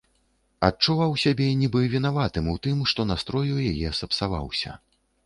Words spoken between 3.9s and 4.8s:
сапсаваўся.